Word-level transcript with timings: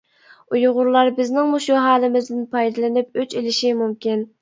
ئۇيغۇرلار 0.55 1.11
بىزنىڭ 1.19 1.53
مۇشۇ 1.57 1.79
ھالىمىزدىن 1.89 2.43
پايدىلىنىپ 2.59 3.25
ئۆچ 3.25 3.41
ئېلىشى 3.41 3.79
مۇمكىن. 3.85 4.31